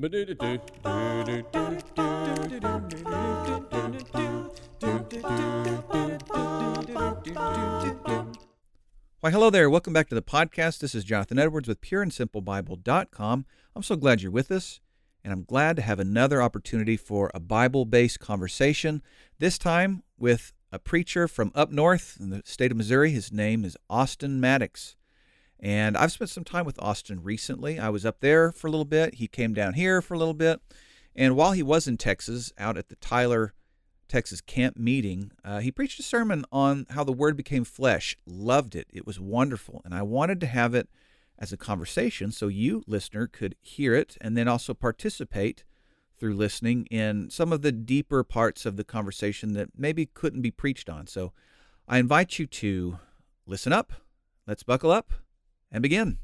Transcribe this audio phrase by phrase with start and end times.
[0.00, 0.08] Why,
[9.30, 9.68] hello there.
[9.68, 10.78] Welcome back to the podcast.
[10.78, 13.44] This is Jonathan Edwards with pureandsimplebible.com.
[13.76, 14.80] I'm so glad you're with us,
[15.22, 19.02] and I'm glad to have another opportunity for a Bible based conversation,
[19.38, 23.10] this time with a preacher from up north in the state of Missouri.
[23.10, 24.96] His name is Austin Maddox.
[25.60, 27.78] And I've spent some time with Austin recently.
[27.78, 29.16] I was up there for a little bit.
[29.16, 30.60] He came down here for a little bit.
[31.14, 33.52] And while he was in Texas, out at the Tyler,
[34.08, 38.16] Texas camp meeting, uh, he preached a sermon on how the Word became flesh.
[38.26, 38.86] Loved it.
[38.90, 39.82] It was wonderful.
[39.84, 40.88] And I wanted to have it
[41.38, 45.64] as a conversation so you, listener, could hear it and then also participate
[46.18, 50.50] through listening in some of the deeper parts of the conversation that maybe couldn't be
[50.50, 51.06] preached on.
[51.06, 51.32] So
[51.86, 52.98] I invite you to
[53.46, 53.92] listen up.
[54.46, 55.12] Let's buckle up
[55.72, 56.18] and begin.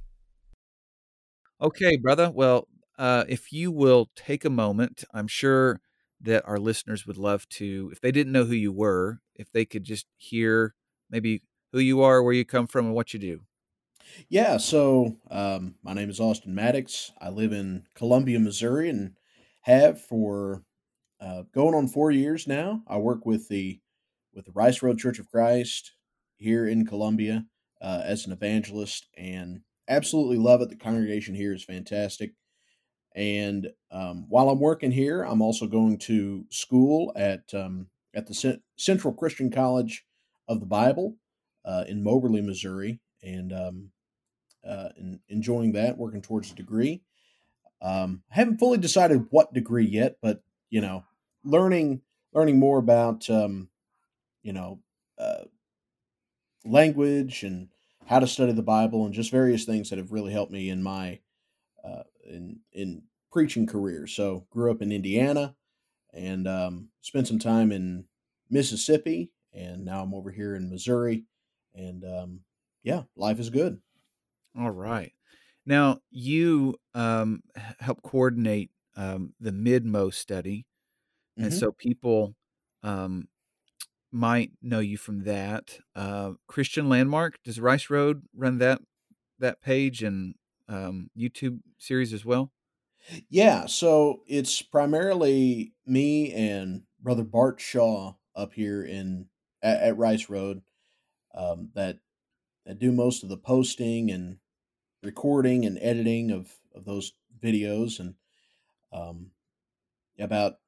[1.61, 2.31] Okay, brother.
[2.31, 2.69] Well,
[2.99, 5.81] uh, if you will take a moment, I'm sure
[6.21, 9.65] that our listeners would love to, if they didn't know who you were, if they
[9.65, 10.75] could just hear
[11.11, 13.41] maybe who you are, where you come from, and what you do.
[14.29, 17.13] Yeah, so um, my name is Austin Maddox.
[17.21, 19.17] I live in Columbia, Missouri, and
[19.63, 20.63] have for
[21.21, 22.83] uh, going on four years now.
[22.87, 23.81] I work with the
[24.35, 25.93] with the Rice Road Church of Christ
[26.37, 27.47] here in Columbia
[27.81, 30.71] uh, as an evangelist, and absolutely love it.
[30.71, 32.33] The congregation here is fantastic.
[33.15, 38.35] And um, while I'm working here, I'm also going to school at um, at the
[38.35, 40.05] C- Central Christian College
[40.49, 41.17] of the Bible
[41.65, 43.91] uh, in Moberly, Missouri, and um,
[44.69, 44.89] uh,
[45.29, 47.03] enjoying that, working towards a degree.
[47.81, 51.05] Um, I haven't fully decided what degree yet, but you know,
[51.45, 52.03] learning
[52.33, 53.69] learning more about um,
[54.43, 54.81] you know
[55.19, 55.45] uh,
[56.67, 57.69] language and
[58.07, 60.83] how to study the Bible and just various things that have really helped me in
[60.83, 61.19] my
[61.85, 64.07] uh, in in preaching career.
[64.07, 65.55] So grew up in Indiana
[66.13, 68.05] and um, spent some time in
[68.49, 71.25] Mississippi, and now I'm over here in Missouri,
[71.75, 72.41] and um,
[72.83, 73.81] yeah, life is good.
[74.59, 75.13] All right.
[75.67, 77.43] Now you um,
[77.81, 80.65] help coordinate um, the Midmo study,
[81.37, 81.59] and mm-hmm.
[81.59, 82.35] so people
[82.83, 83.29] um,
[84.13, 85.79] might know you from that.
[85.95, 88.81] Uh, Christian Landmark does Rice Road run that
[89.39, 90.35] that page and
[90.69, 92.53] um, YouTube series as well?
[93.29, 99.29] Yeah, so it's primarily me and brother Bart Shaw up here in
[99.63, 100.63] at, at Rice Road
[101.35, 102.01] um, that
[102.67, 104.39] that do most of the posting and
[105.03, 108.17] recording and editing of of those videos and
[108.93, 109.33] um,
[110.19, 110.61] about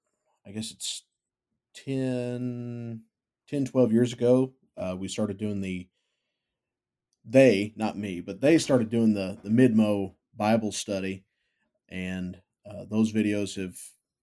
[0.47, 1.05] I guess it's
[1.75, 3.05] 10
[3.49, 5.89] 10, 12 years ago, uh, we started doing the,
[7.25, 11.25] they, not me, but they started doing the, the Midmo Bible study.
[11.89, 13.77] And uh, those videos have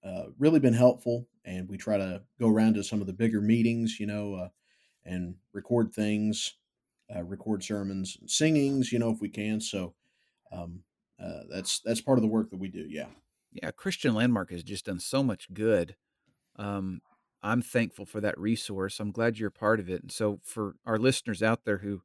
[0.04, 1.26] uh, really been helpful.
[1.44, 4.48] And we try to go around to some of the bigger meetings, you know, uh,
[5.04, 6.54] and record things,
[7.14, 9.60] uh, record sermons, and singings, you know, if we can.
[9.60, 9.94] So
[10.52, 10.80] um,
[11.22, 12.86] uh, that's that's part of the work that we do.
[12.88, 13.06] Yeah.
[13.52, 15.96] Yeah, Christian Landmark has just done so much good.
[16.56, 17.00] Um,
[17.46, 18.98] I'm thankful for that resource.
[18.98, 20.02] I'm glad you're a part of it.
[20.02, 22.02] And so, for our listeners out there who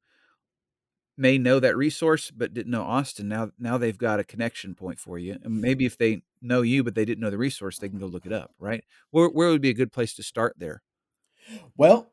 [1.18, 5.00] may know that resource but didn't know Austin, now now they've got a connection point
[5.00, 5.38] for you.
[5.44, 8.06] And maybe if they know you but they didn't know the resource, they can go
[8.06, 8.52] look it up.
[8.60, 8.84] Right?
[9.10, 10.84] Where where would be a good place to start there?
[11.76, 12.12] Well,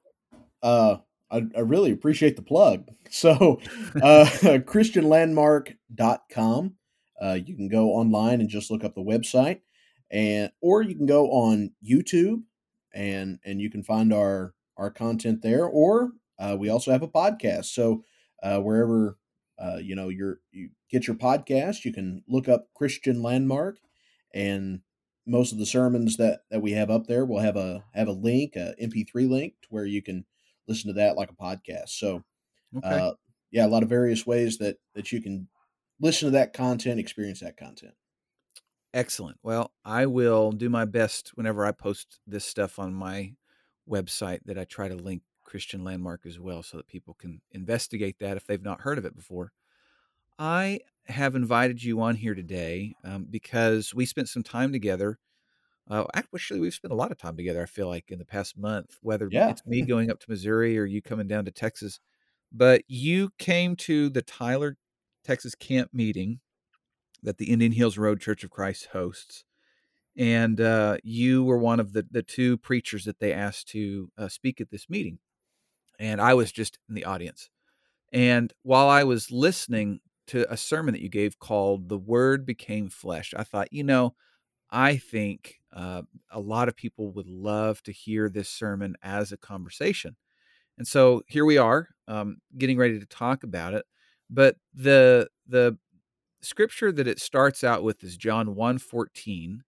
[0.63, 0.97] uh,
[1.31, 2.87] I, I really appreciate the plug.
[3.11, 3.59] So,
[4.03, 4.27] uh,
[4.67, 6.75] ChristianLandmark.com.
[7.23, 9.63] Uh, you can go online and just look up the website,
[10.11, 12.43] and or you can go on YouTube
[12.95, 15.67] and and you can find our our content there.
[15.67, 17.67] Or uh, we also have a podcast.
[17.67, 18.05] So
[18.43, 19.19] uh, wherever
[19.59, 23.79] uh, you know you you get your podcast, you can look up Christian Landmark,
[24.35, 24.81] and
[25.27, 28.13] most of the sermons that that we have up there will have a have a
[28.13, 30.25] link, a MP3 link, to where you can
[30.67, 31.91] listen to that like a podcast.
[31.91, 32.25] So,
[32.77, 32.89] okay.
[32.89, 33.13] uh,
[33.51, 35.49] yeah, a lot of various ways that that you can
[36.01, 37.95] listen to that content, experience that content.
[38.95, 39.39] Excellent.
[39.43, 43.35] Well, I will do my best whenever I post this stuff on my
[43.89, 48.19] website that I try to link Christian Landmark as well so that people can investigate
[48.21, 49.53] that if they've not heard of it before.
[50.39, 55.19] I have invited you on here today um, because we spent some time together.
[55.91, 58.59] Uh, actually, we've spent a lot of time together, I feel like, in the past
[58.59, 59.49] month, whether yeah.
[59.49, 61.99] it's me going up to Missouri or you coming down to Texas.
[62.53, 64.77] But you came to the Tyler,
[65.25, 66.41] Texas camp meeting
[67.23, 69.45] that the Indian Hills Road Church of Christ hosts.
[70.17, 74.29] And uh, you were one of the, the two preachers that they asked to uh,
[74.29, 75.19] speak at this meeting.
[75.99, 77.51] And I was just in the audience.
[78.13, 82.89] And while I was listening to a sermon that you gave called The Word Became
[82.89, 84.15] Flesh, I thought, you know,
[84.71, 89.37] I think uh, a lot of people would love to hear this sermon as a
[89.37, 90.17] conversation.
[90.77, 93.85] And so here we are, um, getting ready to talk about it.
[94.31, 95.79] But the the
[96.43, 99.63] scripture that it starts out with is John 1 14.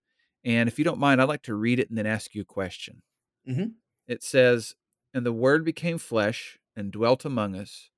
[0.45, 2.47] And if you don't mind, I'd like to read it and then ask you a
[2.47, 3.03] question.
[3.49, 3.67] Mm-hmm.
[4.09, 4.75] It says,
[5.13, 7.91] And the word became flesh and dwelt among us,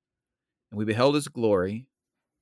[0.71, 1.87] and we beheld his glory,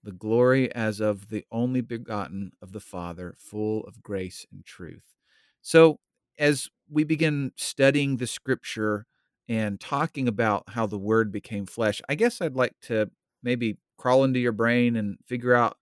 [0.03, 5.15] the glory as of the only begotten of the Father, full of grace and truth.
[5.61, 5.99] So,
[6.39, 9.05] as we begin studying the scripture
[9.47, 13.11] and talking about how the word became flesh, I guess I'd like to
[13.43, 15.77] maybe crawl into your brain and figure out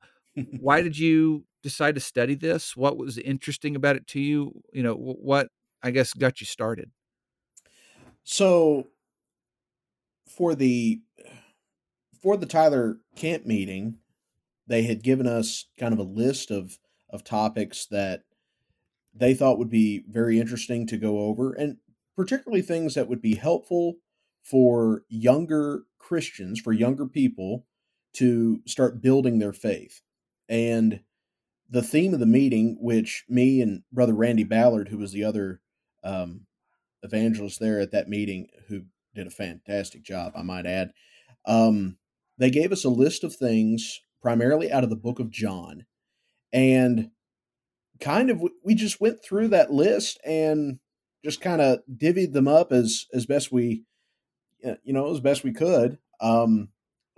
[0.60, 2.76] why did you decide to study this?
[2.76, 4.62] What was interesting about it to you?
[4.74, 5.50] You know, what
[5.82, 6.92] I guess got you started?
[8.24, 8.88] So
[10.28, 11.02] for the
[12.22, 13.98] for the Tyler camp meeting,
[14.68, 18.22] they had given us kind of a list of of topics that
[19.14, 21.78] they thought would be very interesting to go over and
[22.16, 23.96] particularly things that would be helpful
[24.44, 27.66] for younger Christians, for younger people
[28.14, 30.02] to start building their faith.
[30.50, 31.02] And
[31.70, 35.62] the theme of the meeting, which me and Brother Randy Ballard, who was the other
[36.04, 36.48] um,
[37.04, 38.82] evangelist there at that meeting, who
[39.14, 40.92] did a fantastic job, I might add,
[41.46, 41.98] um,
[42.38, 45.86] they gave us a list of things primarily out of the book of John.
[46.52, 47.12] And
[48.00, 50.80] kind of, we just went through that list and
[51.24, 53.84] just kind of divvied them up as, as best we,
[54.64, 56.00] you know, as best we could.
[56.20, 56.70] Um,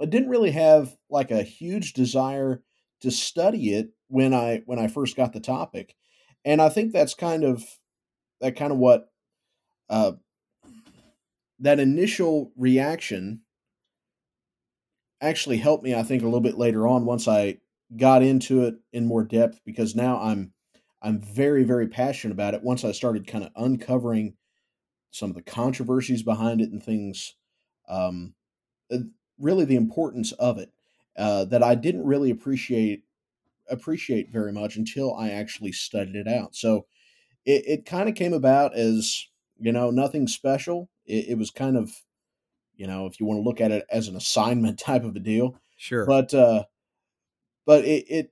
[0.01, 2.63] I didn't really have like a huge desire
[3.01, 5.95] to study it when I when I first got the topic,
[6.45, 7.63] and I think that's kind of
[8.39, 9.11] that kind of what
[9.89, 10.13] uh,
[11.59, 13.41] that initial reaction
[15.21, 15.93] actually helped me.
[15.93, 17.57] I think a little bit later on once I
[17.95, 20.53] got into it in more depth because now I'm
[21.01, 22.63] I'm very very passionate about it.
[22.63, 24.35] Once I started kind of uncovering
[25.11, 27.35] some of the controversies behind it and things,
[27.89, 28.33] um,
[29.37, 30.71] really the importance of it
[31.17, 33.03] uh, that I didn't really appreciate
[33.69, 36.55] appreciate very much until I actually studied it out.
[36.55, 36.85] So
[37.45, 39.27] it, it kind of came about as
[39.59, 40.89] you know nothing special.
[41.05, 41.91] It, it, was kind of
[42.75, 45.19] you know if you want to look at it as an assignment type of a
[45.19, 45.55] deal.
[45.77, 46.05] Sure.
[46.05, 46.65] But uh,
[47.65, 48.31] but it, it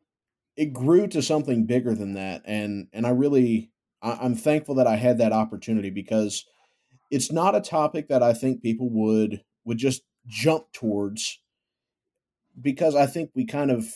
[0.55, 3.71] it grew to something bigger than that, and and I really
[4.01, 6.45] I, I'm thankful that I had that opportunity because
[7.11, 11.39] it's not a topic that I think people would would just jump towards
[12.61, 13.93] because I think we kind of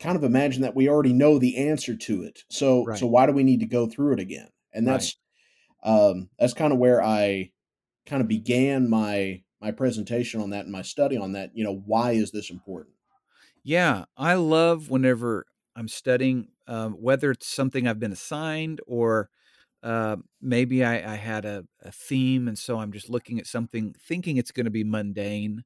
[0.00, 2.44] kind of imagine that we already know the answer to it.
[2.50, 2.98] So right.
[2.98, 4.48] so why do we need to go through it again?
[4.72, 5.16] And that's
[5.84, 5.90] right.
[5.90, 7.52] um that's kind of where I
[8.06, 11.82] kind of began my my presentation on that and my study on that, you know,
[11.86, 12.94] why is this important?
[13.62, 19.30] Yeah, I love whenever I'm studying um, whether it's something I've been assigned or
[19.82, 23.94] uh, maybe I, I had a, a, theme and so I'm just looking at something
[24.06, 25.64] thinking it's going to be mundane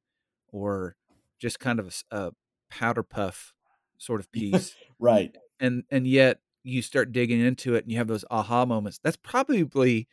[0.50, 0.96] or
[1.38, 2.30] just kind of a, a
[2.70, 3.54] powder puff
[3.98, 4.74] sort of piece.
[4.98, 5.34] right.
[5.60, 8.98] And and yet you start digging into it and you have those aha moments.
[9.02, 10.08] That's probably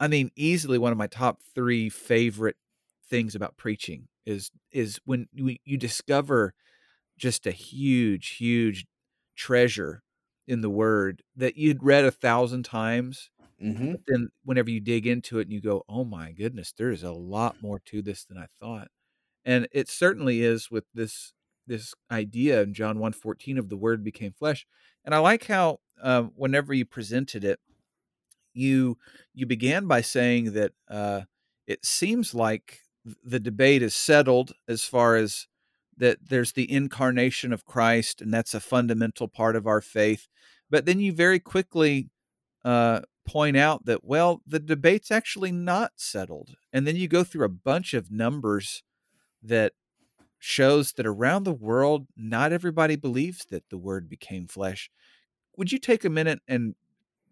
[0.00, 2.56] I mean easily one of my top 3 favorite
[3.08, 6.54] things about preaching is is when you, you discover
[7.18, 8.86] just a huge huge
[9.36, 10.02] treasure
[10.46, 13.30] in the word that you'd read a thousand times
[13.62, 13.94] mm-hmm.
[14.06, 17.56] then whenever you dig into it and you go oh my goodness there's a lot
[17.62, 18.88] more to this than i thought
[19.44, 21.32] and it certainly is with this
[21.66, 24.66] this idea in John 1:14 of the word became flesh.
[25.04, 27.60] And I like how uh, whenever you presented it,
[28.54, 28.98] you
[29.34, 31.22] you began by saying that uh,
[31.66, 32.80] it seems like
[33.24, 35.46] the debate is settled as far as
[35.96, 40.28] that there's the incarnation of Christ, and that's a fundamental part of our faith.
[40.70, 42.10] But then you very quickly
[42.64, 47.44] uh, point out that well, the debate's actually not settled, and then you go through
[47.44, 48.82] a bunch of numbers
[49.42, 49.72] that
[50.38, 54.90] shows that around the world, not everybody believes that the word became flesh.
[55.56, 56.74] Would you take a minute and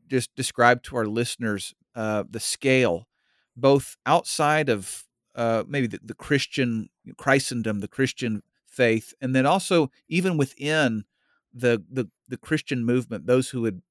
[0.09, 3.09] just describe to our listeners uh, the scale,
[3.57, 9.91] both outside of uh, maybe the, the Christian Christendom, the Christian faith, and then also
[10.09, 11.05] even within
[11.53, 13.83] the, the the Christian movement, those who would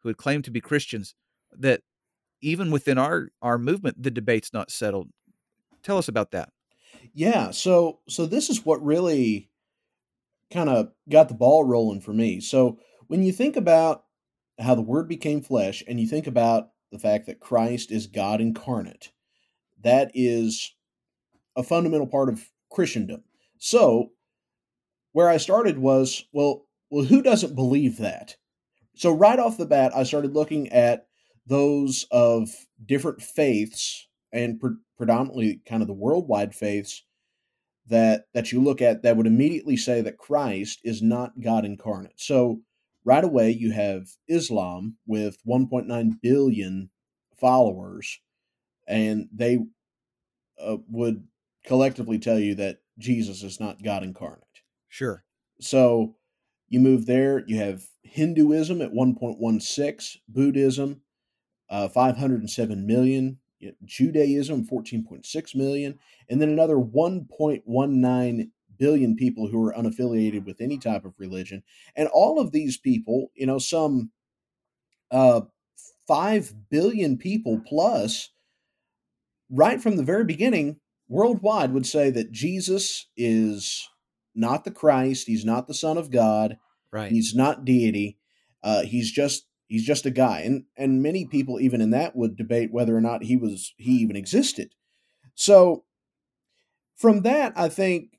[0.00, 1.14] who would claim to be Christians,
[1.52, 1.82] that
[2.40, 5.08] even within our our movement, the debate's not settled.
[5.82, 6.50] Tell us about that.
[7.12, 9.50] Yeah, so so this is what really
[10.52, 12.40] kind of got the ball rolling for me.
[12.40, 14.04] So when you think about
[14.58, 18.40] how the word became flesh and you think about the fact that Christ is God
[18.40, 19.12] incarnate,
[19.82, 20.74] that is
[21.56, 23.24] a fundamental part of Christendom.
[23.58, 24.10] So
[25.12, 28.36] where I started was, well, well, who doesn't believe that?
[28.96, 31.06] So right off the bat, I started looking at
[31.46, 32.50] those of
[32.84, 37.04] different faiths and pre- predominantly kind of the worldwide faiths
[37.86, 42.12] that that you look at that would immediately say that Christ is not God incarnate.
[42.16, 42.60] So
[43.04, 46.90] right away you have Islam with 1.9 billion
[47.38, 48.20] followers
[48.86, 49.58] and they
[50.60, 51.26] uh, would
[51.64, 54.44] collectively tell you that Jesus is not God incarnate.
[54.88, 55.24] Sure.
[55.60, 56.16] So
[56.68, 61.00] you move there, you have Hinduism at 1.16, Buddhism
[61.70, 63.38] uh, 507 million,
[63.84, 65.98] Judaism 14.6 million,
[66.28, 71.62] and then another 1.19 billion people who are unaffiliated with any type of religion.
[71.94, 74.10] And all of these people, you know, some
[75.10, 75.42] uh,
[76.08, 78.30] 5 billion people plus,
[79.50, 83.88] right from the very beginning, worldwide would say that Jesus is
[84.34, 86.56] not the Christ, he's not the Son of God,
[86.92, 87.12] Right.
[87.12, 88.18] he's not deity.
[88.62, 92.36] Uh, he's just he's just a guy, and and many people even in that would
[92.36, 94.74] debate whether or not he was he even existed.
[95.34, 95.84] So
[96.96, 98.18] from that, I think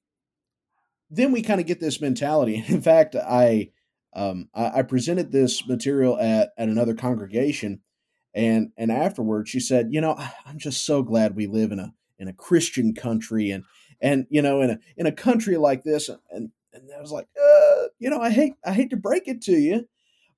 [1.12, 2.56] then we kind of get this mentality.
[2.68, 3.70] In fact, I
[4.14, 7.82] um, I, I presented this material at at another congregation,
[8.34, 10.16] and and afterwards she said, you know,
[10.46, 13.66] I'm just so glad we live in a in a Christian country, and
[14.02, 17.28] and you know in a in a country like this, and and I was like,
[17.38, 19.90] uh, you know, I hate I hate to break it to you,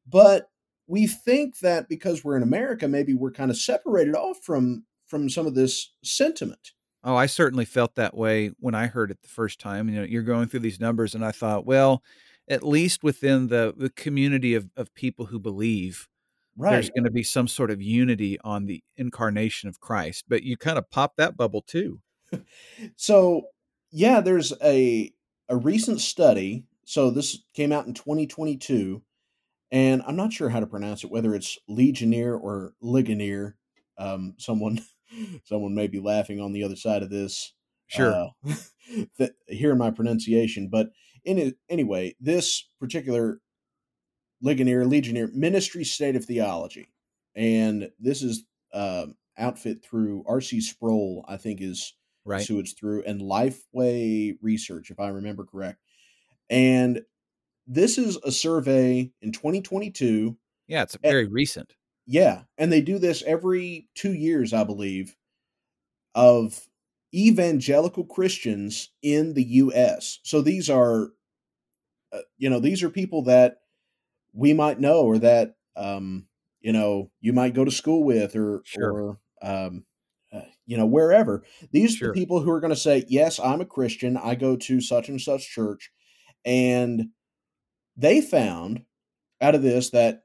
[0.08, 0.50] but
[0.88, 5.30] we think that because we're in America, maybe we're kind of separated off from from
[5.30, 6.72] some of this sentiment.
[7.04, 9.90] Oh, I certainly felt that way when I heard it the first time.
[9.90, 12.02] You know, you're going through these numbers, and I thought, well,
[12.48, 16.08] at least within the the community of of people who believe,
[16.58, 20.26] there's going to be some sort of unity on the incarnation of Christ.
[20.28, 22.00] But you kind of pop that bubble too.
[22.96, 23.44] So,
[23.92, 25.14] yeah, there's a
[25.50, 26.66] a recent study.
[26.86, 29.02] So this came out in 2022,
[29.74, 33.58] and I'm not sure how to pronounce it, whether it's Legionnaire or Ligonier.
[33.98, 34.80] Um, someone
[35.44, 37.54] someone may be laughing on the other side of this,
[37.88, 38.14] Sure.
[38.14, 38.28] uh,
[39.18, 40.70] that, hearing my pronunciation.
[40.70, 40.92] But
[41.26, 43.40] in it, anyway, this particular
[44.42, 46.88] Ligonier, Legionnaire Ministry State of Theology,
[47.36, 50.62] and this is um, outfit through R.C.
[50.62, 51.94] Sproul, I think is
[52.26, 52.42] Right.
[52.46, 55.80] so it's through and Lifeway Research, if I remember correct.
[56.50, 57.02] And
[57.68, 60.38] this is a survey in 2022.
[60.68, 61.76] Yeah, it's very recent.
[62.06, 65.16] Yeah, and they do this every two years, I believe,
[66.16, 66.68] of
[67.14, 70.20] evangelical Christians in the U.S.
[70.24, 71.10] So these are,
[72.12, 73.58] uh, you know, these are people that
[74.34, 76.28] we might know or that um,
[76.62, 78.92] you know you might go to school with or Sure.
[78.92, 79.86] or um,
[80.34, 81.44] uh, you know wherever.
[81.72, 82.14] These are Sure.
[82.14, 84.18] the people who are going to say, "Yes, I'm a Christian.
[84.18, 85.92] I go to such and such church,"
[86.46, 87.10] and
[87.96, 88.84] they found
[89.42, 90.24] out of this that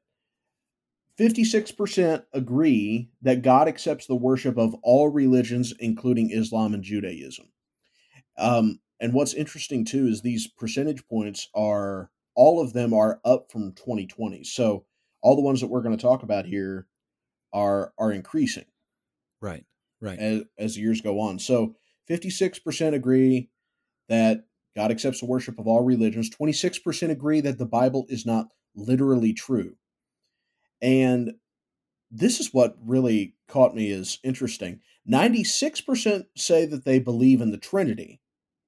[1.19, 7.51] 56% agree that God accepts the worship of all religions, including Islam and Judaism.
[8.39, 13.51] Um, and what's interesting too is these percentage points are all of them are up
[13.51, 14.45] from 2020.
[14.45, 14.85] So
[15.23, 16.87] all the ones that we're going to talk about here
[17.53, 18.67] are are increasing
[19.41, 19.65] Right.
[20.01, 20.19] Right.
[20.19, 21.39] as, as the years go on.
[21.39, 21.75] So
[22.09, 23.51] 56% agree
[24.09, 24.47] that
[24.79, 26.31] God accepts the worship of all religions.
[26.31, 29.75] 26% agree that the Bible is not literally true.
[30.81, 31.33] And
[32.13, 34.79] this is what really caught me as interesting.
[35.11, 38.21] 96% say that they believe in the Trinity.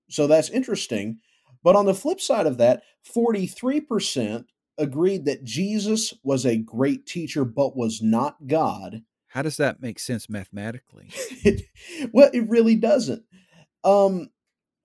[0.09, 1.21] So that's interesting.
[1.62, 2.83] But on the flip side of that,
[3.14, 4.47] 43%
[4.79, 9.02] agreed that Jesus was a great teacher but was not God.
[9.29, 11.09] How does that make sense mathematically?
[12.12, 13.23] Well, it really doesn't.
[13.85, 14.31] Um,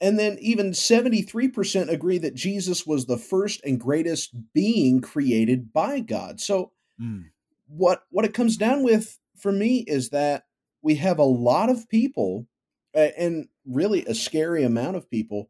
[0.06, 6.00] and then even 73% agree that Jesus was the first and greatest being created by
[6.00, 6.40] God.
[6.40, 6.72] So
[7.02, 7.26] Mm,
[7.68, 10.44] what what it comes down with for me is that
[10.82, 12.48] we have a lot of people
[12.94, 15.50] and really a scary amount of people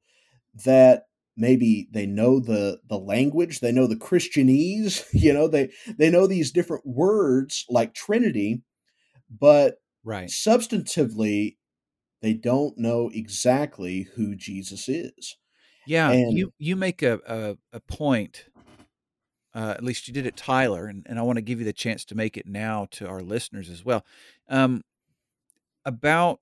[0.65, 1.03] that
[1.37, 6.25] maybe they know the the language they know the christianese you know they they know
[6.25, 8.63] these different words like trinity
[9.29, 10.29] but right.
[10.29, 11.57] substantively
[12.25, 15.37] they don't know exactly who jesus is
[15.85, 18.45] Yeah, and you you make a a, a point.
[19.53, 21.71] Uh, at least you did it, Tyler, and, and I want to give you the
[21.71, 24.03] chance to make it now to our listeners as well.
[24.49, 24.81] Um,
[25.85, 26.41] about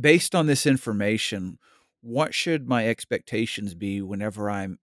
[0.00, 1.58] based on this information,
[2.00, 4.78] what should my expectations be whenever I'm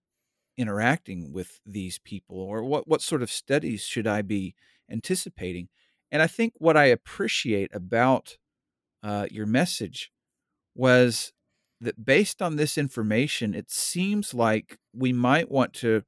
[0.56, 4.54] interacting with these people, or what what sort of studies should I be
[4.90, 5.68] anticipating?
[6.12, 8.36] And I think what I appreciate about
[9.02, 10.12] uh, your message
[10.74, 11.32] was
[11.80, 16.04] that based on this information, it seems like we might want to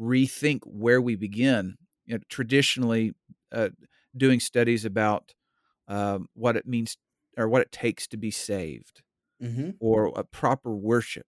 [0.00, 3.14] rethink where we begin you know, traditionally
[3.52, 3.70] uh,
[4.16, 5.34] doing studies about
[5.88, 6.96] um, what it means
[7.38, 9.02] or what it takes to be saved
[9.42, 9.70] Mm-hmm.
[9.80, 11.26] or a proper worship.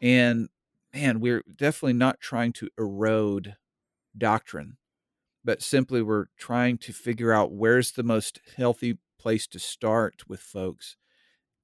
[0.00, 0.48] And
[0.92, 3.56] man, we're definitely not trying to erode
[4.16, 4.76] doctrine,
[5.44, 10.40] but simply we're trying to figure out where's the most healthy place to start with
[10.40, 10.96] folks.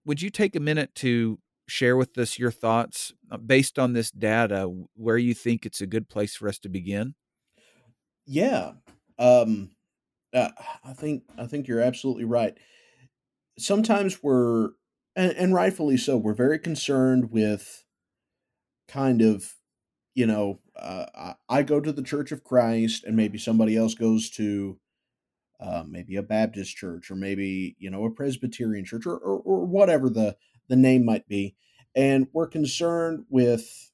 [0.06, 1.38] Would you take a minute to
[1.68, 5.86] share with us your thoughts uh, based on this data, where you think it's a
[5.86, 7.14] good place for us to begin?
[8.24, 8.72] Yeah.
[9.18, 9.72] Um,
[10.32, 10.48] uh,
[10.82, 12.56] I think I think you're absolutely right.
[13.58, 14.70] Sometimes we're
[15.14, 16.16] and, and rightfully so.
[16.16, 17.84] We're very concerned with
[18.88, 19.52] kind of
[20.14, 23.94] you know uh, I, I go to the Church of Christ, and maybe somebody else
[23.94, 24.79] goes to
[25.60, 29.66] uh, maybe a Baptist church, or maybe you know a Presbyterian church, or, or or
[29.66, 30.36] whatever the
[30.68, 31.54] the name might be,
[31.94, 33.90] and we're concerned with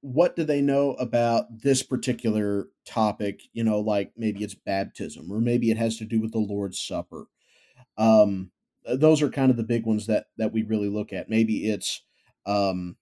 [0.00, 5.40] what do they know about this particular topic you know like maybe it's baptism or
[5.40, 7.26] maybe it has to do with the lord's supper.
[7.96, 8.50] Um
[8.84, 11.28] those are kind of the big ones that that we really look at.
[11.30, 12.02] Maybe it's
[12.46, 12.96] um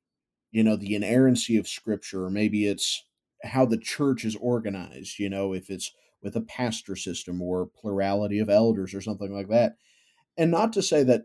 [0.53, 3.05] you know the inerrancy of scripture or maybe it's
[3.45, 8.39] how the church is organized you know if it's with a pastor system or plurality
[8.39, 9.77] of elders or something like that
[10.37, 11.23] and not to say that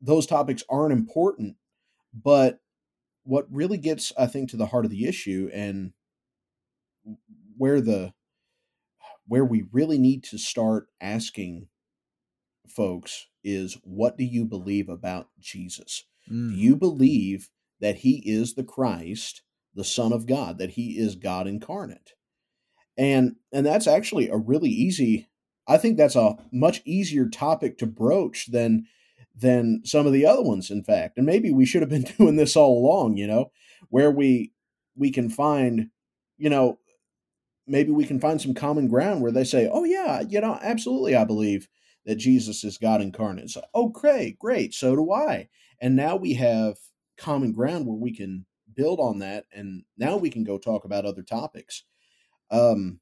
[0.00, 1.56] those topics aren't important
[2.12, 2.60] but
[3.24, 5.92] what really gets i think to the heart of the issue and
[7.56, 8.12] where the
[9.26, 11.68] where we really need to start asking
[12.68, 16.04] folks is what do you believe about Jesus?
[16.28, 19.42] Do Mm, you believe that he is the Christ,
[19.74, 22.12] the Son of God, that he is God incarnate?
[22.98, 25.28] And and that's actually a really easy
[25.68, 28.86] I think that's a much easier topic to broach than
[29.36, 31.16] than some of the other ones in fact.
[31.16, 33.52] And maybe we should have been doing this all along, you know,
[33.90, 34.52] where we
[34.96, 35.90] we can find,
[36.38, 36.78] you know,
[37.66, 41.14] maybe we can find some common ground where they say, "Oh yeah, you know, absolutely,
[41.14, 41.68] I believe
[42.06, 45.48] that Jesus is God incarnate." So, oh, great, great, so do I.
[45.80, 46.76] And now we have
[47.18, 51.04] common ground where we can build on that, and now we can go talk about
[51.04, 51.84] other topics.
[52.50, 53.00] Um,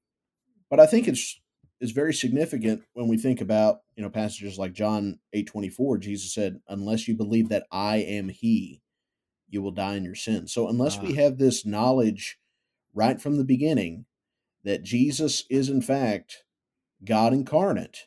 [0.70, 1.40] but I think it's
[1.80, 5.98] it's very significant when we think about you know passages like John eight twenty four.
[5.98, 8.82] Jesus said, "Unless you believe that I am He,
[9.48, 12.38] you will die in your sins." So unless we ah, have this knowledge
[12.94, 14.06] right from the beginning
[14.64, 16.44] that Jesus is in fact
[17.04, 18.06] God incarnate,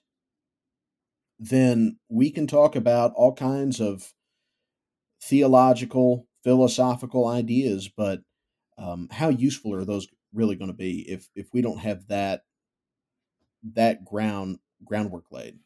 [1.38, 4.14] then we can talk about all kinds of
[5.22, 8.22] theological, philosophical ideas, but
[8.78, 12.44] um, how useful are those really going to be if if we don't have that
[13.74, 15.60] that ground groundwork laid?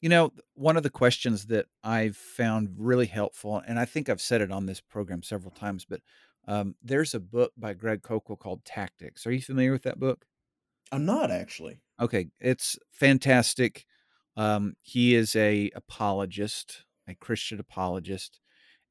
[0.00, 4.20] You know, one of the questions that I've found really helpful, and I think I've
[4.20, 6.00] said it on this program several times, but
[6.46, 9.26] um, there's a book by Greg Koukl called Tactics.
[9.26, 10.26] Are you familiar with that book?
[10.92, 11.80] I'm not actually.
[12.00, 13.86] Okay, it's fantastic.
[14.36, 18.40] Um, he is a apologist, a Christian apologist,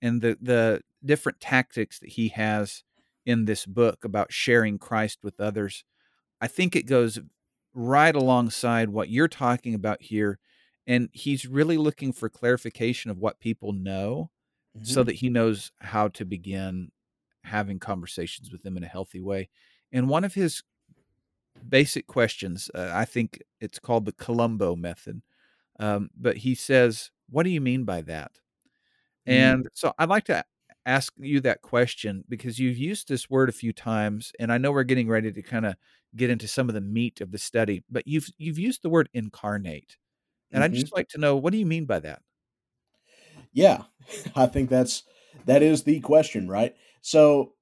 [0.01, 2.83] and the the different tactics that he has
[3.25, 5.83] in this book about sharing Christ with others,
[6.41, 7.19] I think it goes
[7.73, 10.39] right alongside what you're talking about here,
[10.87, 14.31] and he's really looking for clarification of what people know,
[14.81, 16.91] so hmm that he knows how to begin
[17.45, 19.49] having conversations with them in a healthy way.
[19.91, 20.63] And one of his
[21.67, 22.69] basic questions.
[22.73, 25.21] Uh, I think it's called the Columbo method.
[25.79, 28.39] Um, but he says, What do you mean by that?
[29.29, 30.45] Mm, And so I'd like to
[30.85, 34.71] ask you that question because you've used this word a few times, and I know
[34.71, 35.75] we're getting ready to kind of
[36.15, 39.09] get into some of the meat of the study, but you've you've used the word
[39.13, 39.97] incarnate.
[40.51, 42.21] And I'd hmm just like to know what do you mean by that?
[43.51, 43.83] Yeah,
[44.35, 45.03] I think that's
[45.45, 46.75] that is the question, right?
[47.01, 47.55] So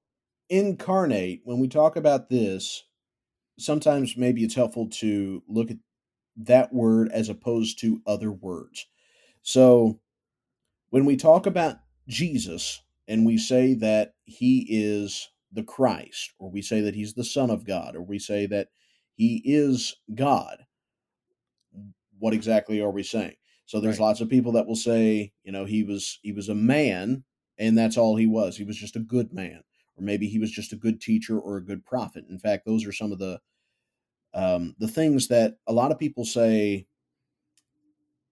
[0.50, 1.42] incarnate.
[1.46, 2.84] When we talk about this,
[3.60, 5.78] sometimes maybe it's helpful to look at
[6.38, 8.88] that word as opposed to other words.
[9.44, 10.02] So
[10.90, 12.82] when we talk about Jesus
[13.12, 17.52] and we say that he is the Christ, or we say that he's the Son
[17.52, 18.70] of God, or we say that
[19.16, 20.66] he is God,
[22.20, 23.36] what exactly are we saying?
[23.66, 24.08] So there's Right.
[24.08, 27.26] lots of people that will say, you know, he was he was a man
[27.58, 28.58] and that's all he was.
[28.58, 29.64] He was just a good man,
[29.98, 32.26] or maybe he was just a good teacher or a good prophet.
[32.30, 33.42] In fact, those are some of the
[34.34, 36.88] um, the things that a lot of people say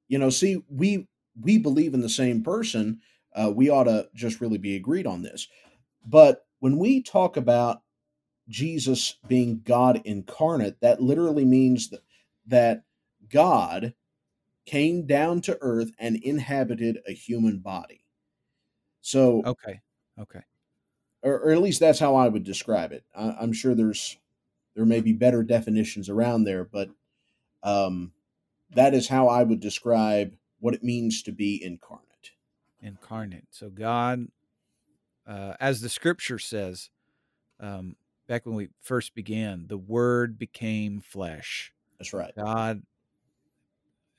[0.07, 1.07] you know see we
[1.41, 3.01] we believe in the same person
[3.41, 5.47] uh, we ought to just really be agreed on this
[6.05, 7.81] but when we talk about
[8.47, 12.01] jesus being god incarnate that literally means that,
[12.47, 12.83] that
[13.29, 13.93] god
[14.65, 18.03] came down to earth and inhabited a human body
[19.01, 19.79] so Okay.
[20.19, 20.41] Okay.
[21.23, 24.17] or, or at least that's how i would describe it I, i'm sure there's
[24.79, 26.89] there may be better definitions around there, but
[27.63, 28.13] um,
[28.75, 32.05] that is how I would describe what it means to be incarnate.
[32.81, 33.47] Incarnate.
[33.51, 34.27] So God,
[35.27, 36.89] uh, as the Scripture says,
[37.59, 37.95] um,
[38.27, 41.73] back when we first began, the Word became flesh.
[41.97, 42.33] That's right.
[42.35, 42.83] God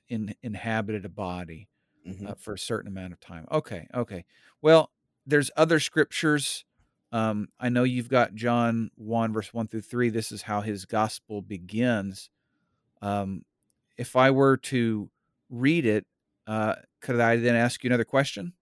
[0.09, 1.69] in, inhabited a body
[2.07, 2.31] Mhm.
[2.31, 3.47] uh, for a certain amount of time.
[3.53, 4.25] Okay, okay.
[4.63, 4.91] Well,
[5.27, 6.65] there's other scriptures.
[7.13, 10.09] Um, I know you've got John 1, verse 1 through 3.
[10.09, 12.31] This is how his gospel begins.
[13.03, 13.45] Um,
[13.97, 15.11] if I were to
[15.51, 16.07] read it,
[16.47, 18.55] uh, could I then ask you another question?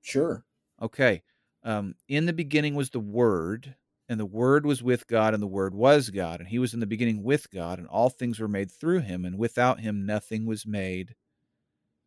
[0.00, 0.44] Sure.
[0.80, 1.22] Okay.
[1.62, 3.76] Um, in the beginning was the Word,
[4.08, 6.80] and the Word was with God, and the Word was God, and He was in
[6.80, 10.44] the beginning with God, and all things were made through Him, and without Him nothing
[10.46, 11.16] was made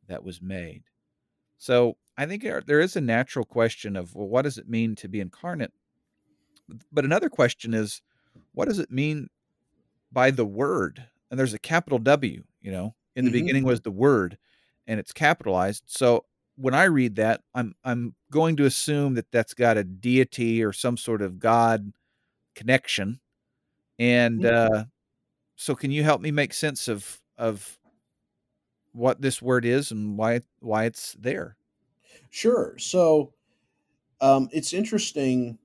[0.08, 0.84] that was made.
[1.58, 5.08] So I think there is a natural question of, well, what does it mean to
[5.08, 5.74] be incarnate?
[6.92, 8.02] But another question is,
[8.54, 9.30] what does it mean
[10.12, 11.08] by the Word?
[11.32, 13.34] And there's a capital W, you know, in the Mhm.
[13.34, 14.38] beginning was the Word,
[14.88, 15.84] and it's capitalized.
[15.88, 20.64] So when I read that, I'm I'm going to assume that that's got a deity
[20.64, 21.94] or some sort of God
[22.56, 23.20] connection.
[24.00, 24.86] And uh,
[25.56, 27.78] so, can you help me make sense of of
[28.94, 31.58] what this word is and why why it's there?
[32.30, 32.76] Sure.
[32.78, 33.34] So
[34.22, 35.58] um, it's interesting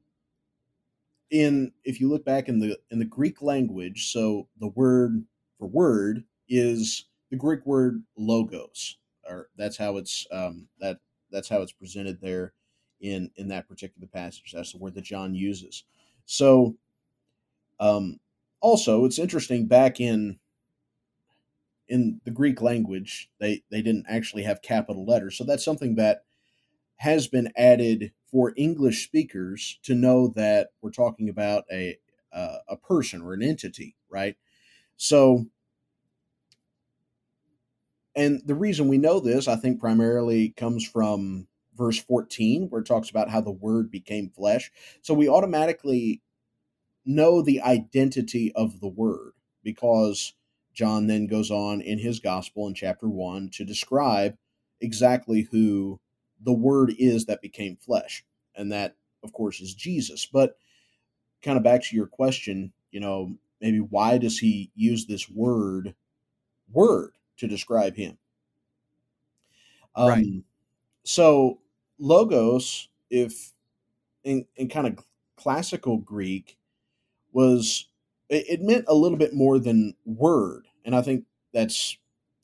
[1.30, 4.12] in if you look back in the in the Greek language.
[4.12, 5.24] So the word
[5.58, 10.98] for word is the Greek word logos, or that's how it's um, that
[11.30, 12.52] that's how it's presented there
[13.00, 14.52] in in that particular passage.
[14.54, 15.84] That's the word that John uses.
[16.26, 16.76] So
[17.80, 18.20] um,
[18.60, 20.38] also, it's interesting back in
[21.88, 25.36] in the Greek language, they they didn't actually have capital letters.
[25.36, 26.24] So that's something that
[26.96, 31.98] has been added for English speakers to know that we're talking about a
[32.32, 34.36] uh, a person or an entity, right?
[34.96, 35.46] So,
[38.14, 41.46] and the reason we know this, I think, primarily comes from
[41.76, 44.70] verse 14, where it talks about how the word became flesh.
[45.00, 46.20] So we automatically
[47.04, 49.32] know the identity of the word
[49.64, 50.34] because
[50.74, 54.36] John then goes on in his gospel in chapter 1 to describe
[54.80, 56.00] exactly who
[56.40, 58.24] the word is that became flesh.
[58.54, 60.26] And that, of course, is Jesus.
[60.26, 60.56] But
[61.42, 65.94] kind of back to your question, you know, maybe why does he use this word,
[66.70, 68.18] word, to describe him?
[69.94, 70.26] Um, Right.
[71.04, 71.60] So,
[71.98, 73.52] logos, if
[74.24, 75.04] in, in kind of
[75.36, 76.58] classical Greek,
[77.32, 77.88] was
[78.28, 81.98] it, it meant a little bit more than word, and I think that's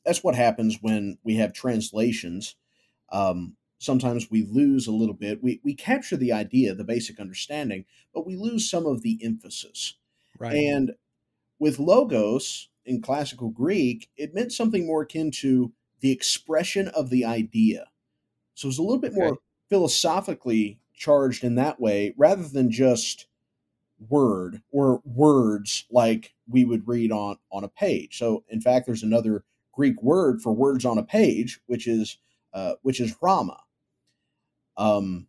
[0.05, 2.55] that's what happens when we have translations.
[3.11, 5.43] Um, sometimes we lose a little bit.
[5.43, 9.95] We we capture the idea, the basic understanding, but we lose some of the emphasis.
[10.37, 10.55] Right.
[10.55, 10.93] And
[11.59, 15.71] with logos in classical Greek, it meant something more akin to
[16.01, 17.85] the expression of the idea.
[18.55, 19.39] So it was a little bit more Okay.
[19.69, 23.27] philosophically charged in that way rather than just
[24.09, 28.17] word or words like we would read on on a page.
[28.17, 32.17] So in fact there's another Greek word for words on a page which is
[32.53, 33.59] uh, which is rhema.
[34.77, 35.27] Um,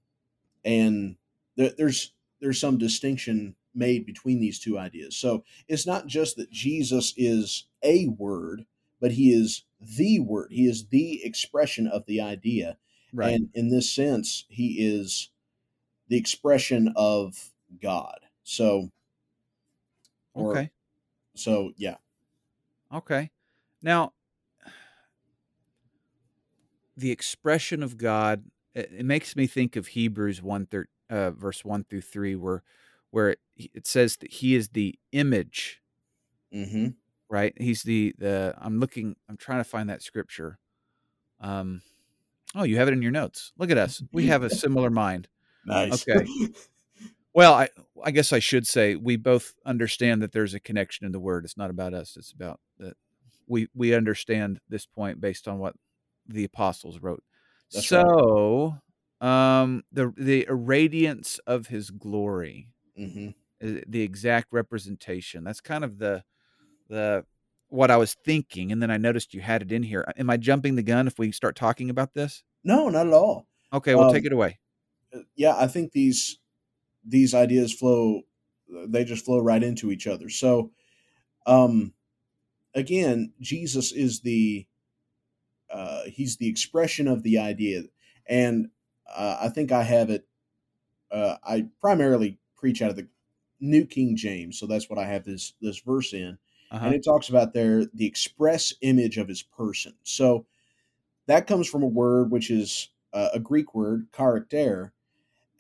[0.65, 1.17] and
[1.57, 5.17] there, there's there's some distinction made between these two ideas.
[5.17, 8.67] So it's not just that Jesus is a word,
[9.01, 10.49] but he is the word.
[10.51, 12.77] He is the expression of the idea.
[13.13, 13.35] right.
[13.35, 15.31] And in this sense, he is
[16.09, 18.19] the expression of God.
[18.43, 18.91] So
[20.35, 20.71] or- okay.
[21.35, 21.97] so yeah.
[22.93, 23.31] Okay.
[23.83, 24.13] Now,
[26.97, 31.65] the expression of God, it, it makes me think of Hebrews 1 thir- uh, verse
[31.65, 32.63] 1 through 3, where,
[33.11, 35.81] where it, says that he is the image,
[36.53, 36.89] hmm
[37.29, 37.55] right?
[37.57, 40.59] He's the, the, I'm looking, I'm trying to find that scripture.
[41.41, 41.81] Um,
[42.57, 43.53] oh, you have it in your notes.
[43.57, 44.03] Look at us.
[44.13, 45.29] We have a similar mind.
[45.63, 46.07] Nice.
[46.09, 46.27] Okay.
[47.35, 47.69] Well, I,
[48.03, 51.45] I guess I should say we both understand that there's a connection in the word.
[51.45, 52.17] It's not about us.
[52.17, 52.97] It's about that
[53.47, 55.75] we we understand this point based on what
[56.27, 57.23] the apostles wrote.
[57.73, 58.07] That's right.
[58.07, 58.77] so,
[59.21, 62.69] um, the the radiance of his glory,
[63.01, 63.31] hmm
[63.63, 65.45] uh, the exact representation.
[65.45, 66.25] That's kind of the
[66.89, 67.25] the
[67.69, 70.05] what I was thinking, and then I noticed you had it in here.
[70.17, 72.43] Am I jumping the gun if we start talking about this?
[72.65, 73.47] No, not at all.
[73.73, 74.59] Okay, well, Um, take it away.
[75.15, 76.39] Uh, Yeah, I think these
[77.05, 78.23] these ideas flow.
[78.89, 80.29] They just flow right into each other.
[80.29, 80.73] So,
[81.47, 81.95] um,
[82.75, 84.67] again, Jesus is the
[85.71, 87.85] uh, he's the expression of the idea,
[88.29, 88.71] and
[89.13, 90.27] uh, I think I have it.
[91.13, 93.09] Uh, I primarily preach out of the
[93.61, 96.39] New King James, so that's what I have this this verse in,
[96.71, 96.87] Uh-huh.
[96.87, 99.95] and it talks about there the express image of his person.
[100.05, 100.47] So
[101.27, 104.93] that comes from a word which is uh, a Greek word, character,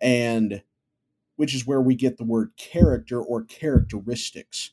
[0.00, 0.62] and
[1.36, 4.72] which is where we get the word character or characteristics.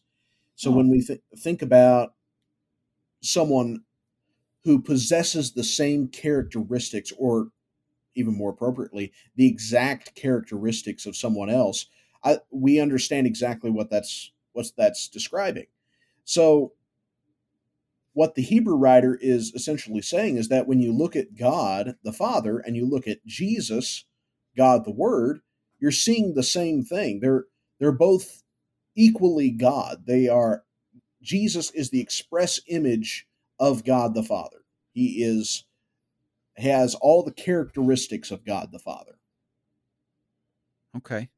[0.55, 0.75] So Oh.
[0.77, 2.15] when we th- think about
[3.21, 3.83] someone
[4.63, 7.49] who possesses the same characteristics, or
[8.15, 11.87] even more appropriately, the exact characteristics of someone else,
[12.27, 15.67] I, we understand exactly what that's what that's describing.
[16.25, 16.73] So,
[18.11, 22.11] what the Hebrew writer is essentially saying is that when you look at God the
[22.11, 24.03] Father and you look at Jesus,
[24.57, 25.39] God the Word,
[25.79, 27.21] you're seeing the same thing.
[27.21, 27.45] They're
[27.79, 28.43] they're both
[28.93, 30.03] equally God.
[30.05, 30.65] They are
[31.21, 33.25] Jesus is the express image
[33.57, 34.65] of God the Father.
[34.91, 35.63] He is
[36.57, 39.17] has all the characteristics of God the Father.
[40.97, 41.29] Okay.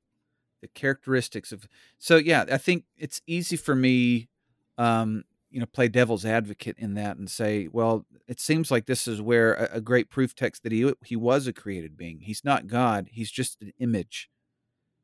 [0.61, 1.67] The characteristics of
[1.97, 4.29] so yeah, I think it's easy for me
[4.77, 9.07] um, you know, play devil's advocate in that and say, well, it seems like this
[9.07, 12.19] is where a, a great proof text that he he was a created being.
[12.21, 14.29] He's not God, he's just an image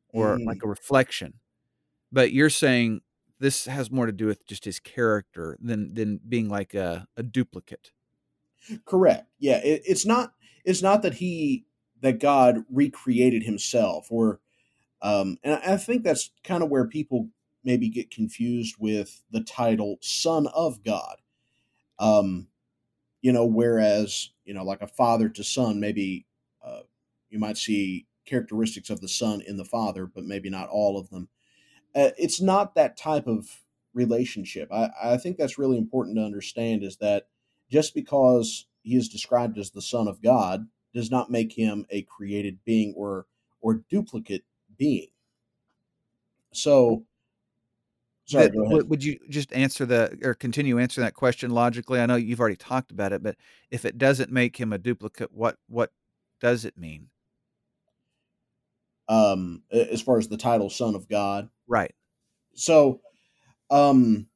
[0.09, 1.35] or like a reflection.
[2.11, 3.01] But you're saying
[3.39, 7.23] this has more to do with just his character than than being like a, a
[7.23, 7.91] duplicate.
[8.85, 9.27] Correct.
[9.39, 11.65] Yeah, it, it's not it's not that he
[12.01, 14.39] that God recreated himself or
[15.05, 17.29] um and I think that's kind of where people
[17.63, 21.17] maybe get confused with the title son of God.
[21.99, 22.47] Um
[23.21, 26.27] you know, whereas, you know, like a father to son, maybe
[26.63, 26.81] uh,
[27.31, 31.09] you might see characteristics of the son in the father, but maybe not all of
[31.09, 31.27] them.
[31.95, 33.47] Uh, it's not that type of
[33.95, 34.71] relationship.
[34.71, 37.27] I, I think that's really important to understand is that
[37.71, 42.03] just because he is described as the son of God does not make him a
[42.03, 43.25] created being or
[43.59, 44.43] or duplicate
[44.77, 45.07] being.
[46.53, 47.05] So,
[48.25, 48.73] sorry, That- go ahead.
[48.77, 51.99] would, would you just answer the or continue answering that question logically?
[51.99, 53.35] I know you've already talked about it, but
[53.71, 55.91] if it doesn't make him a duplicate, what what
[56.39, 57.09] does it mean?
[59.07, 61.93] Um, as far as the title "Son of God," Right.
[62.55, 63.01] so
[63.69, 64.27] um,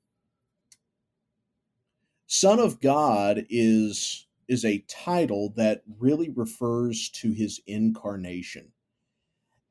[2.27, 8.71] Son of God is is a title that really refers to his incarnation.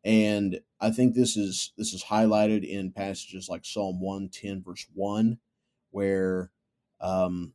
[0.08, 5.38] And I think this is this is highlighted in passages like Psalm 110 verse 1
[5.90, 6.50] where
[7.00, 7.52] um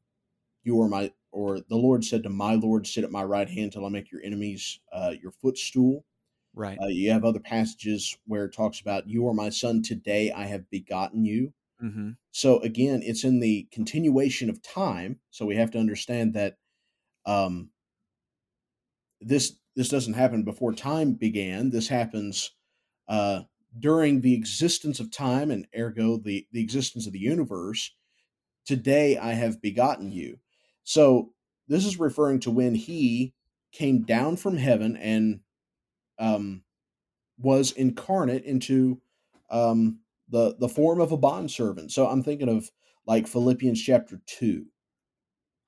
[0.64, 3.72] you are my or the Lord said to my Lord sit at my right hand
[3.72, 6.06] till I make your enemies uh, your footstool.
[6.54, 6.78] Right.
[6.82, 10.46] Uh, you have other passages where it talks about you are my son today I
[10.46, 11.54] have begotten you.
[11.80, 15.20] hmm So again, it's in the continuation of time.
[15.32, 16.58] So we have to understand that
[17.26, 17.72] um,
[19.22, 21.70] this this doesn't happen before time began.
[21.70, 22.52] This happens
[23.08, 23.42] uh,
[23.78, 27.94] during the existence of time, and ergo the the existence of the universe.
[28.66, 30.40] Today I have begotten you.
[30.84, 31.34] So
[31.68, 33.34] this is referring to when he
[33.72, 35.40] came down from heaven and
[36.20, 36.64] um,
[37.38, 39.02] was incarnate into
[39.50, 41.92] um, the the form of a bondservant.
[41.92, 42.70] So I'm thinking of
[43.06, 44.68] like Philippians chapter two.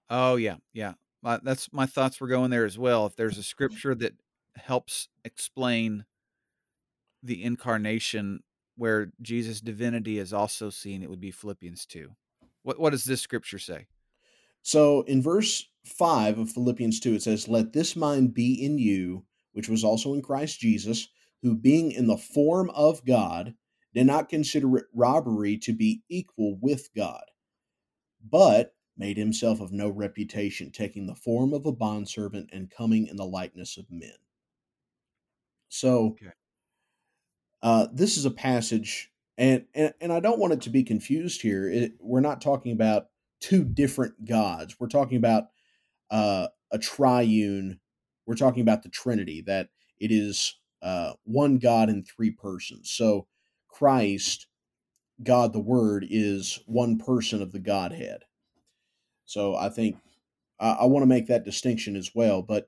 [0.09, 0.93] Oh yeah, yeah.
[1.25, 3.07] My, that's my thoughts were going there as well.
[3.07, 3.45] If there's a mm-hmm.
[3.45, 4.13] scripture that
[4.57, 6.05] helps explain
[7.23, 8.43] the incarnation
[8.77, 12.11] where Jesus' divinity is also seen, it would be Philippians two.
[12.61, 13.87] What what does this scripture say?
[14.61, 19.25] So in verse 5 of Philippians 2, it says, Let this mind be in you,
[19.53, 21.07] which was also in Christ Jesus,
[21.43, 23.53] who being in the form of God,
[23.93, 27.23] did not consider it robbery to be equal with God,
[28.27, 33.17] but made himself of no reputation, taking the form of a bondservant and coming in
[33.17, 34.15] the likeness of men.
[35.69, 36.31] So Okay.
[37.61, 41.41] uh, this is a passage, and, and and I don't want it to be confused
[41.41, 41.69] here.
[41.69, 43.07] It, we're not talking about
[43.41, 44.77] two different gods.
[44.79, 45.45] We're talking about
[46.11, 47.79] uh, a triune.
[48.25, 49.41] We're talking about the Trinity.
[49.41, 52.91] That it is uh, one God in three persons.
[52.91, 53.27] So
[53.67, 54.47] Christ,
[55.23, 58.23] God the Word, is one person of the Godhead.
[59.25, 59.97] So I think
[60.59, 62.41] I, I want to make that distinction as well.
[62.41, 62.67] But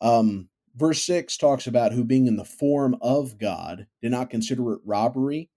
[0.00, 4.72] um, verse 6 talks about who being in the form of God did not consider
[4.74, 5.50] it robbery.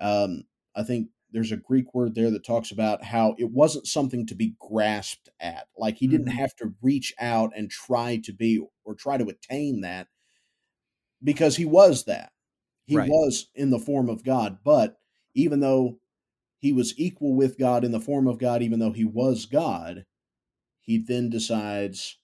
[0.00, 0.44] Um,
[0.76, 4.34] I think there's a Greek word there that talks about how it wasn't something to
[4.34, 5.68] be grasped at.
[5.76, 6.32] Like he didn't Mhm.
[6.32, 10.08] have to reach out and try to be or try to attain that
[11.22, 12.32] because he was that.
[12.86, 13.08] He Right.
[13.08, 14.58] was in the form of God.
[14.64, 14.98] But
[15.34, 15.98] even though
[16.58, 20.04] he was equal with God in the form of God, even though he was God,
[20.80, 22.18] he then decides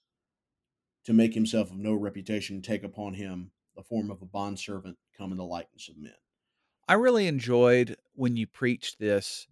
[1.05, 5.31] to make himself of no reputation, take upon him the form of a bondservant, come
[5.31, 6.13] in the likeness of men.
[6.87, 9.47] I really enjoyed when you preached this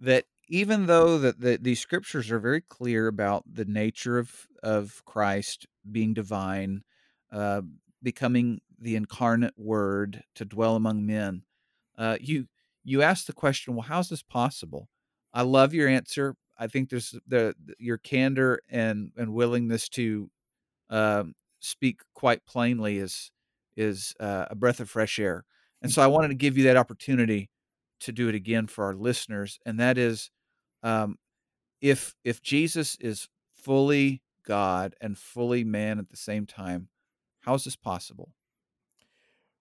[0.00, 5.02] that even though that the, these scriptures are very clear about the nature of of
[5.04, 6.82] Christ being divine,
[7.32, 7.62] uh,
[8.02, 11.42] becoming the incarnate Word to dwell among men,
[11.98, 12.46] uh, you
[12.84, 14.88] you ask the question, well, how's this possible?
[15.32, 16.34] I love your answer.
[16.58, 20.30] I think there's the your candor and and willingness to
[20.90, 23.30] um, speak quite plainly is
[23.76, 25.44] is uh, a breath of fresh air.
[25.80, 27.50] And so I wanted to give you that opportunity
[28.00, 30.30] to do it again for our listeners, and that is,
[30.82, 31.16] um,
[31.80, 36.88] if if Jesus is fully God and fully man at the same time,
[37.40, 38.32] how is this possible?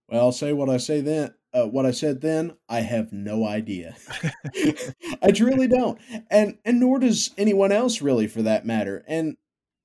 [0.08, 1.34] Well, I'll say what I say then.
[1.54, 3.96] Uh, what I said then, I have no idea.
[5.22, 9.04] I truly don't, and and nor does anyone else really, for that matter.
[9.08, 9.36] And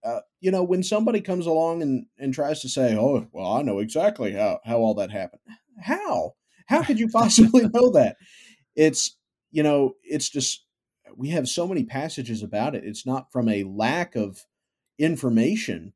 [0.05, 3.63] uh, you know, when somebody comes along and and tries to say, "Oh, well, I
[3.63, 5.43] know exactly how how all that happened,"
[5.81, 6.35] how
[6.67, 8.17] how could you possibly know that?
[8.77, 9.17] It's
[9.51, 10.65] you know, it's just
[11.17, 12.85] we have so many passages about it.
[12.85, 14.45] It's not from a lack of
[14.99, 15.93] information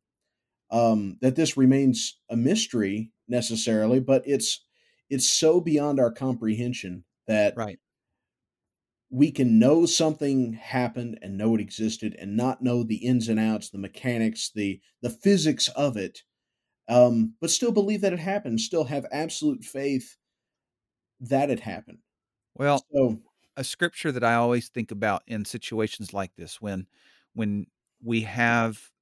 [0.70, 4.64] um, that this remains a mystery necessarily, but it's
[5.10, 7.80] it's so beyond our comprehension that Right.
[9.10, 13.40] we can know something happened and know it existed and not know the ins and
[13.40, 16.22] outs, the mechanics, the the physics of it,
[16.88, 20.16] um, but still believe that it happened, still have absolute faith
[21.20, 21.98] that it happened.
[22.54, 23.22] Well, So,
[23.56, 26.88] a scripture that I always think about in situations like this when
[27.34, 27.68] when
[28.02, 28.92] we have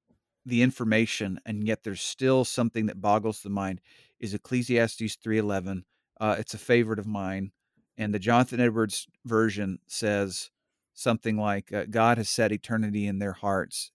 [0.45, 3.81] the information and yet there's still something that boggles the mind
[4.19, 5.85] is Ecclesiastes 3:11.
[6.19, 7.51] Uh, it's a favorite of mine,
[7.97, 10.51] and the Jonathan Edwards version says
[10.93, 13.91] something like, uh, "God has set eternity in their hearts,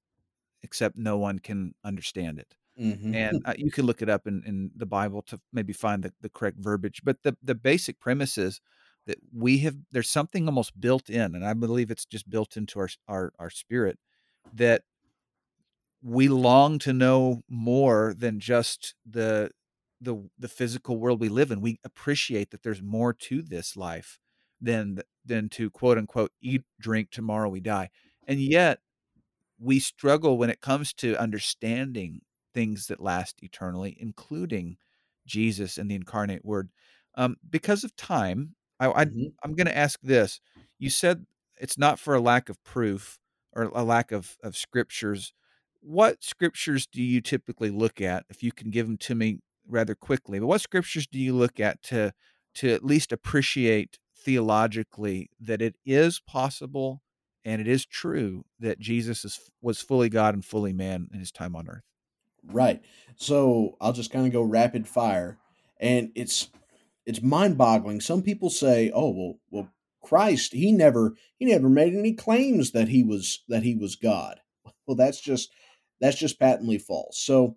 [0.63, 4.43] except no one can understand it." mhm, And uh, you can look it up in,
[4.45, 7.03] in the Bible to maybe find the, the correct verbiage.
[7.05, 8.61] But the, the basic premise is
[9.07, 12.81] that we have there's something almost built in, and I believe it's just built into
[12.81, 13.99] our our, our spirit
[14.53, 14.85] that
[16.03, 19.51] we long to know more than just the
[20.05, 21.61] the the physical world we live in.
[21.61, 24.19] We appreciate that there's more to this life
[24.61, 27.91] than than to quote unquote eat drink tomorrow we die.
[28.27, 28.81] And yet
[29.59, 32.21] we struggle when it comes to understanding
[32.53, 34.77] things that last eternally, including
[35.27, 36.71] Jesus and the incarnate Word.
[37.17, 39.33] Um, because of time, I, I mhm.
[39.45, 40.41] I'm going to ask this.
[40.79, 41.27] You said
[41.61, 43.19] it's not for a lack of proof
[43.53, 45.33] or a lack of of scriptures.
[45.81, 48.25] What scriptures do you typically look at?
[48.31, 51.61] If you can give them to me rather quickly, but what scriptures do you look
[51.61, 52.13] at to
[52.57, 57.03] to at least appreciate theologically that it is possible
[57.45, 61.33] and it is true that Jesus is was fully God and fully man in his
[61.33, 61.83] time on earth.
[62.47, 62.83] Right.
[63.17, 65.39] So I'll just kind of go rapid fire,
[65.79, 66.51] and it's
[67.07, 68.01] it's mind boggling.
[68.01, 69.69] Some people say, "Oh well, well,
[70.03, 74.41] Christ, he never he never made any claims that he was that he was God."
[74.87, 75.51] Well, that's just
[75.99, 77.19] that's just patently false.
[77.19, 77.57] So,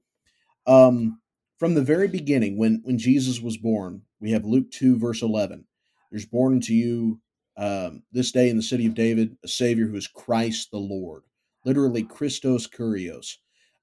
[0.65, 1.19] um,
[1.57, 5.65] from the very beginning, when when Jesus was born, we have Luke two verse eleven.
[6.11, 7.19] There's born unto you
[7.57, 11.23] um, this day in the city of David a Savior who is Christ the Lord,
[11.65, 13.37] literally Christos Kurios.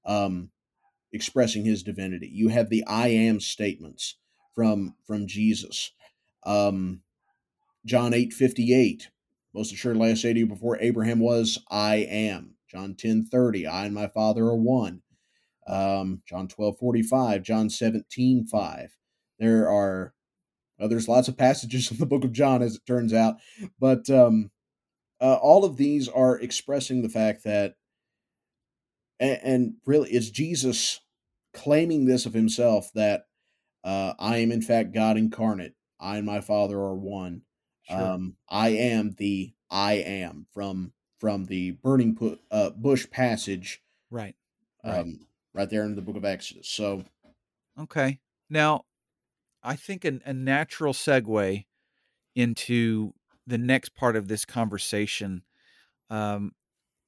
[0.07, 0.51] Um,
[1.15, 2.29] expressing his divinity.
[2.31, 4.19] You have the I am statements
[4.55, 5.93] from from Jesus.
[6.45, 7.01] Um,
[7.87, 9.09] John 8 58,
[9.55, 12.57] most assuredly I say to you, before Abraham was, I am.
[12.71, 15.03] John 10 30, I and my Father are one.
[15.67, 18.97] Um, John 12 45, John 17 5.
[19.39, 20.15] There are,
[20.79, 23.37] well, there's lots of passages in the book of John, as it turns out,
[23.81, 24.51] but um,
[25.21, 27.75] uh, all of these are expressing the fact that
[29.21, 31.01] and, and really is jesus
[31.53, 33.27] claiming this of himself that
[33.85, 37.43] uh, i am in fact god incarnate i and my father are one
[37.89, 37.97] Sure.
[38.09, 44.35] um, i am the i am from from the burning pu- uh, bush passage Right.
[44.85, 44.99] Right.
[44.99, 47.05] um, right there in the book of exodus so
[47.79, 48.21] Okay.
[48.49, 48.85] Now,
[49.63, 51.67] I think an, a natural segue
[52.37, 53.15] into
[53.47, 55.45] the next part of this conversation
[56.11, 56.53] um,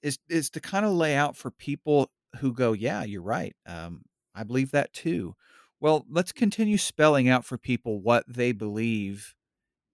[0.03, 3.57] is is to kind of lay out for people who go, "Yeah, you're right.
[3.67, 5.37] Um, I believe that too."
[5.81, 9.35] Well, let's continue spelling out for people what they believe,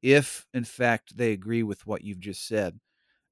[0.03, 2.80] if in fact they agree with what you've just said.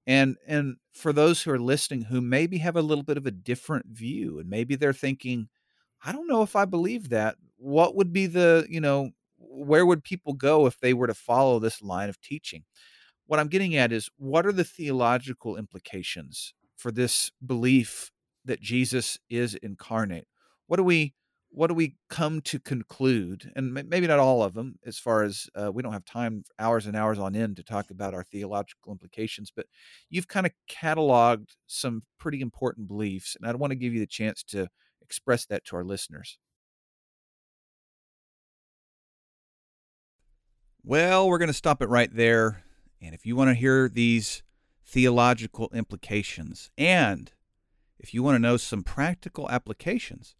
[0.06, 3.30] And and for those who are listening who maybe have a little bit of a
[3.30, 5.48] different view and maybe they're thinking,
[6.04, 7.36] I don't know if I believe that.
[7.56, 11.58] What would be the, you know, where would people go if they were to follow
[11.58, 12.64] this line of teaching?
[13.26, 18.10] What I'm getting at is what are the theological implications for this belief
[18.44, 20.26] that Jesus is incarnate?
[20.66, 21.14] What do we
[21.50, 23.50] what do we come to conclude?
[23.56, 26.86] And maybe not all of them, as far as uh, we don't have time, hours
[26.86, 29.52] and hours on end, to talk about our theological implications.
[29.54, 29.66] But
[30.08, 34.06] you've kind of cataloged some pretty important beliefs, and I want to give you the
[34.06, 34.68] chance to
[35.02, 36.38] express that to our listeners.
[40.82, 42.62] Well, we're going to stop it right there.
[43.02, 44.42] And if you want to hear these
[44.86, 47.32] theological implications and
[47.98, 50.34] if you want to know some practical applications,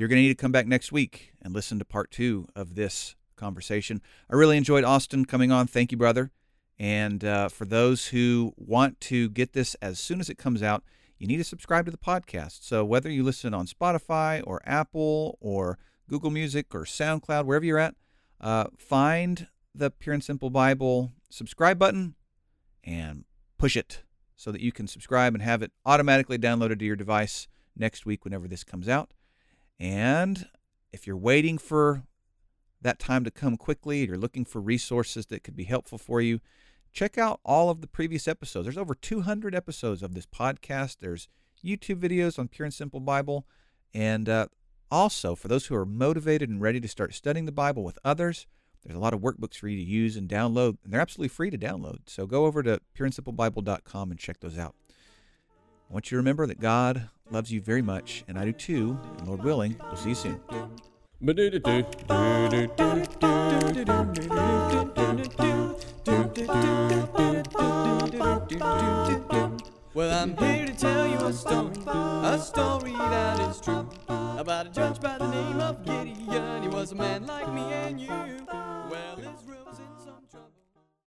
[0.00, 2.74] you're going to need to come back next week and listen to part two of
[2.74, 4.00] this conversation.
[4.30, 5.66] I really enjoyed Austin coming on.
[5.66, 6.30] Thank you, brother.
[6.78, 10.84] And uh, for those who want to get this as soon as it comes out,
[11.18, 12.62] you need to subscribe to the podcast.
[12.62, 15.78] So whether you listen on Spotify or Apple or
[16.08, 17.94] Google Music or SoundCloud, wherever you're at,
[18.40, 22.14] uh, find the Pure and Simple Bible subscribe button
[22.82, 23.26] and
[23.58, 24.02] push it
[24.34, 28.24] so that you can subscribe and have it automatically downloaded to your device next week
[28.24, 29.10] whenever this comes out.
[29.80, 30.46] And
[30.92, 32.04] if you're waiting for
[32.82, 36.40] that time to come quickly, you're looking for resources that could be helpful for you,
[36.92, 38.66] check out all of the previous episodes.
[38.66, 40.98] There's over 200 episodes of this podcast.
[41.00, 41.28] There's
[41.64, 43.46] YouTube videos on Pure and Simple Bible.
[43.94, 44.46] And uh,
[44.90, 48.46] also, for those who are motivated and ready to start studying the Bible with others,
[48.84, 51.50] there's a lot of workbooks for you to use and download, and they're absolutely free
[51.50, 51.98] to download.
[52.06, 54.74] So go over to pureandsimplebible.com and check those out.
[55.90, 58.96] I want you to remember that God loves you very much, and I do too.
[59.18, 60.40] And Lord willing, we'll see you soon.
[69.92, 74.70] Well, I'm here to tell you a story, a story that is true, about a
[74.70, 76.62] judge by the name of Gideon.
[76.62, 78.46] He was a man like me and you.
[78.48, 79.99] Well, was in